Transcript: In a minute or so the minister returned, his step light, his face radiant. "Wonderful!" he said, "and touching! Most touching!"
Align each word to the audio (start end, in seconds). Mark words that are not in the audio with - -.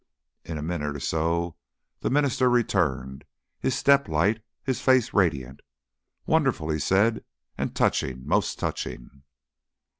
In 0.43 0.57
a 0.57 0.63
minute 0.63 0.95
or 0.95 0.99
so 0.99 1.57
the 1.99 2.09
minister 2.09 2.49
returned, 2.49 3.23
his 3.59 3.77
step 3.77 4.07
light, 4.07 4.41
his 4.63 4.81
face 4.81 5.13
radiant. 5.13 5.59
"Wonderful!" 6.25 6.71
he 6.71 6.79
said, 6.79 7.23
"and 7.55 7.75
touching! 7.75 8.25
Most 8.27 8.57
touching!" 8.57 9.21